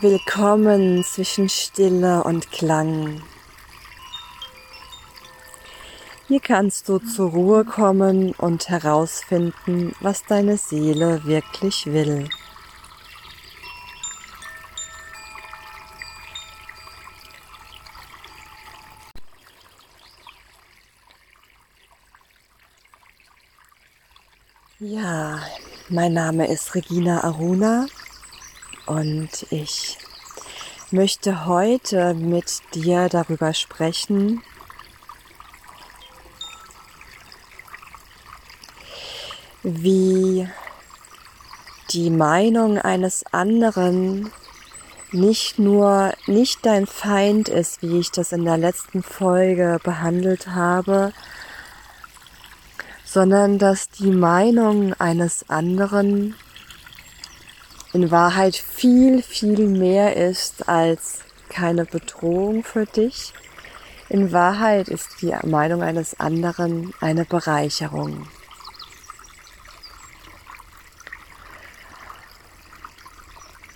[0.00, 3.22] willkommen zwischen Stille und Klang.
[6.26, 12.28] Hier kannst du zur Ruhe kommen und herausfinden, was deine Seele wirklich will.
[24.78, 25.40] Ja,
[25.88, 27.86] mein Name ist Regina Aruna
[28.86, 29.98] und ich
[30.90, 34.42] möchte heute mit dir darüber sprechen,
[39.62, 40.48] wie
[41.90, 44.30] die Meinung eines anderen
[45.12, 51.12] nicht nur nicht dein Feind ist, wie ich das in der letzten Folge behandelt habe,
[53.04, 56.34] sondern dass die Meinung eines anderen
[57.94, 63.32] in Wahrheit viel, viel mehr ist als keine Bedrohung für dich.
[64.08, 68.26] In Wahrheit ist die Meinung eines anderen eine Bereicherung.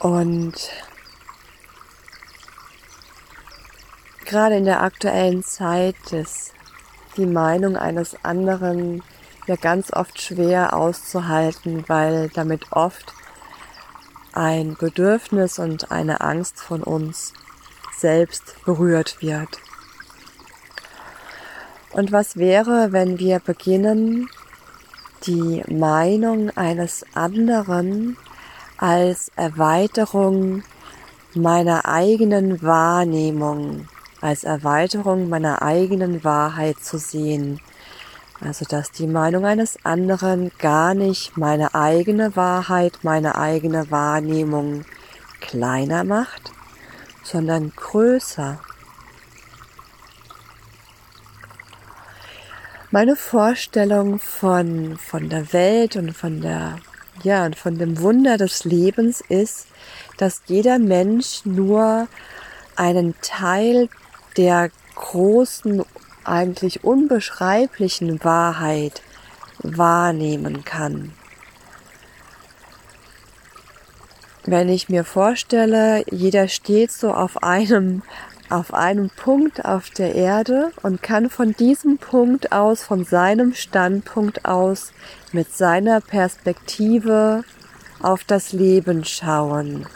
[0.00, 0.54] Und
[4.24, 6.52] gerade in der aktuellen Zeit ist
[7.16, 9.04] die Meinung eines anderen
[9.46, 13.14] ja ganz oft schwer auszuhalten, weil damit oft
[14.32, 17.32] ein Bedürfnis und eine Angst von uns
[17.96, 19.58] selbst berührt wird.
[21.92, 24.28] Und was wäre, wenn wir beginnen,
[25.26, 28.16] die Meinung eines anderen
[28.78, 30.62] als Erweiterung
[31.34, 33.88] meiner eigenen Wahrnehmung,
[34.20, 37.60] als Erweiterung meiner eigenen Wahrheit zu sehen,
[38.42, 44.86] also, dass die Meinung eines anderen gar nicht meine eigene Wahrheit, meine eigene Wahrnehmung
[45.40, 46.50] kleiner macht,
[47.22, 48.58] sondern größer.
[52.90, 56.78] Meine Vorstellung von, von der Welt und von der,
[57.22, 59.66] ja, und von dem Wunder des Lebens ist,
[60.16, 62.08] dass jeder Mensch nur
[62.74, 63.88] einen Teil
[64.36, 65.84] der großen
[66.24, 69.02] eigentlich unbeschreiblichen Wahrheit
[69.62, 71.12] wahrnehmen kann.
[74.44, 78.02] Wenn ich mir vorstelle, jeder steht so auf einem,
[78.48, 84.46] auf einem Punkt auf der Erde und kann von diesem Punkt aus, von seinem Standpunkt
[84.46, 84.92] aus,
[85.32, 87.44] mit seiner Perspektive
[88.02, 89.86] auf das Leben schauen,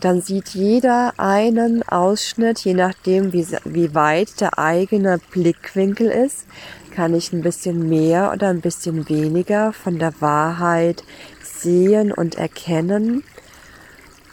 [0.00, 6.46] dann sieht jeder einen Ausschnitt, je nachdem, wie, wie weit der eigene Blickwinkel ist,
[6.94, 11.02] kann ich ein bisschen mehr oder ein bisschen weniger von der Wahrheit
[11.42, 13.24] sehen und erkennen.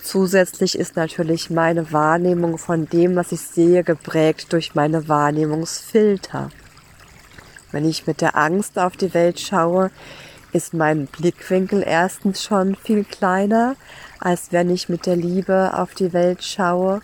[0.04, 6.50] Zusätzlich ist natürlich meine Wahrnehmung von dem, was ich sehe, geprägt durch meine Wahrnehmungsfilter.
[7.72, 9.92] Wenn ich mit der Angst auf die Welt schaue,
[10.54, 13.76] ist mein Blickwinkel erstens schon viel kleiner,
[14.20, 17.02] als wenn ich mit der Liebe auf die Welt schaue.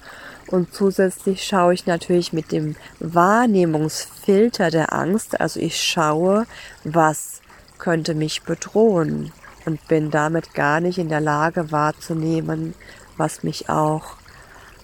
[0.47, 5.39] Und zusätzlich schaue ich natürlich mit dem Wahrnehmungsfilter der Angst.
[5.41, 6.45] Also ich schaue,
[6.83, 7.41] was
[7.77, 9.31] könnte mich bedrohen
[9.65, 12.73] und bin damit gar nicht in der Lage wahrzunehmen,
[13.17, 14.15] was mich auch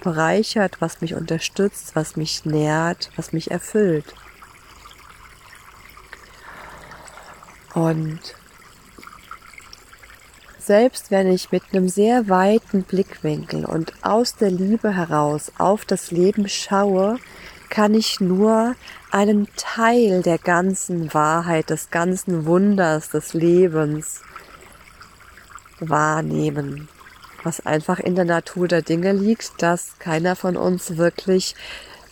[0.04, 4.14] bereichert, was mich unterstützt, was mich nährt, was mich erfüllt.
[7.74, 8.20] Und
[10.66, 16.12] selbst wenn ich mit einem sehr weiten Blickwinkel und aus der Liebe heraus auf das
[16.12, 17.18] Leben schaue,
[17.70, 18.76] kann ich nur
[19.12, 24.22] einen Teil der ganzen Wahrheit, des ganzen Wunders des Lebens
[25.80, 26.88] wahrnehmen,
[27.44, 31.56] was einfach in der Natur der Dinge liegt, dass keiner von uns wirklich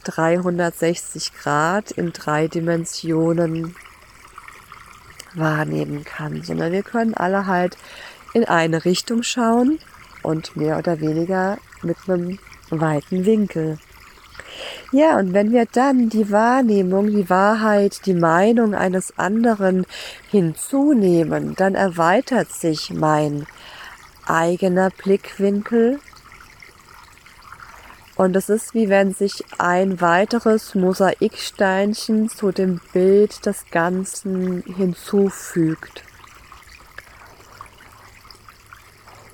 [0.03, 3.75] 360 Grad in drei Dimensionen
[5.35, 7.77] wahrnehmen kann, sondern wir können alle halt
[8.33, 9.79] in eine Richtung schauen
[10.23, 12.39] und mehr oder weniger mit einem
[12.69, 13.77] weiten Winkel.
[14.91, 19.85] Ja, und wenn wir dann die Wahrnehmung, die Wahrheit, die Meinung eines anderen
[20.29, 23.47] hinzunehmen, dann erweitert sich mein
[24.25, 25.99] eigener Blickwinkel.
[28.15, 36.03] Und es ist wie wenn sich ein weiteres Mosaiksteinchen zu dem Bild des Ganzen hinzufügt.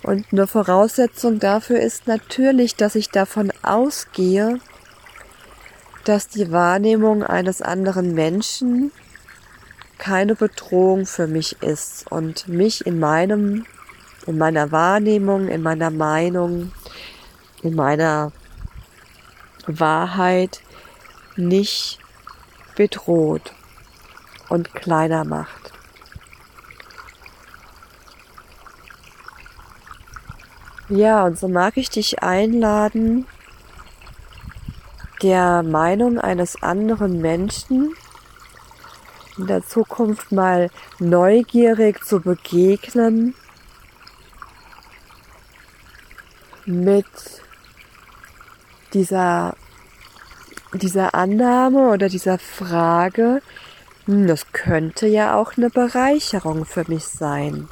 [0.03, 4.59] Und eine Voraussetzung dafür ist natürlich, dass ich davon ausgehe,
[6.05, 8.91] dass die Wahrnehmung eines anderen Menschen
[9.97, 13.65] keine Bedrohung für mich ist und mich in meinem,
[14.25, 16.71] in meiner Wahrnehmung, in meiner Meinung
[17.61, 18.31] in meiner
[19.65, 20.61] Wahrheit
[21.35, 21.99] nicht
[22.75, 23.53] bedroht
[24.49, 25.73] und kleiner macht.
[30.89, 33.27] Ja, und so mag ich dich einladen,
[35.21, 37.93] der Meinung eines anderen Menschen
[39.37, 40.69] in der Zukunft mal
[40.99, 43.35] neugierig zu begegnen
[46.65, 47.05] mit
[48.93, 49.55] dieser,
[50.73, 53.41] dieser Annahme oder dieser Frage,
[54.05, 57.67] hm, das könnte ja auch eine Bereicherung für mich sein.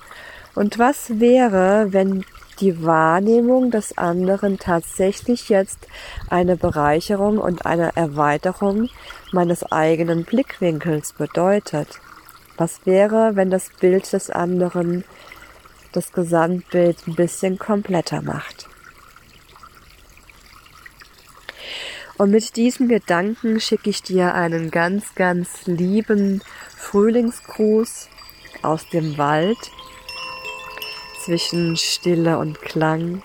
[0.54, 2.26] Und was wäre, wenn
[2.60, 5.88] die Wahrnehmung des anderen tatsächlich jetzt
[6.30, 8.90] eine Bereicherung und eine Erweiterung
[9.32, 12.00] meines eigenen Blickwinkels bedeutet?
[12.58, 15.04] Was wäre, wenn das Bild des anderen
[15.92, 18.68] das Gesamtbild ein bisschen kompletter macht?
[22.18, 26.42] Und mit diesen Gedanken schicke ich dir einen ganz, ganz lieben
[26.78, 28.08] Frühlingsgruß
[28.62, 29.58] aus dem Wald
[31.26, 33.24] zwischen Stille und Klang.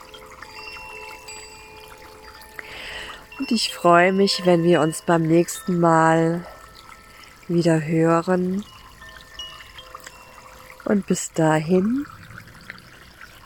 [3.39, 6.47] Und ich freue mich, wenn wir uns beim nächsten Mal
[7.47, 8.65] wieder hören.
[10.87, 12.07] Und bis dahin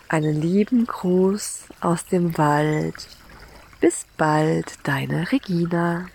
[0.08, 3.08] einen lieben Gruß aus dem Wald.
[3.80, 6.06] Bis bald, deine Regina.